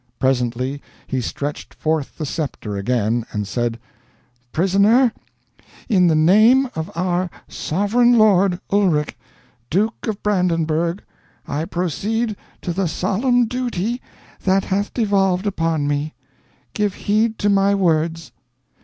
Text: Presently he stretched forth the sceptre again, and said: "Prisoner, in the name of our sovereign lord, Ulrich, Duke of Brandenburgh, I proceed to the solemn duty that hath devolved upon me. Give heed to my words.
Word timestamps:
Presently 0.17 0.81
he 1.05 1.21
stretched 1.21 1.75
forth 1.75 2.17
the 2.17 2.25
sceptre 2.25 2.75
again, 2.75 3.23
and 3.31 3.47
said: 3.47 3.77
"Prisoner, 4.51 5.13
in 5.89 6.07
the 6.07 6.15
name 6.15 6.67
of 6.75 6.89
our 6.97 7.29
sovereign 7.47 8.17
lord, 8.17 8.59
Ulrich, 8.71 9.15
Duke 9.69 10.07
of 10.07 10.23
Brandenburgh, 10.23 11.03
I 11.47 11.65
proceed 11.65 12.35
to 12.63 12.73
the 12.73 12.87
solemn 12.87 13.45
duty 13.45 14.01
that 14.43 14.63
hath 14.63 14.91
devolved 14.91 15.45
upon 15.45 15.87
me. 15.87 16.15
Give 16.73 16.95
heed 16.95 17.37
to 17.37 17.49
my 17.51 17.75
words. 17.75 18.31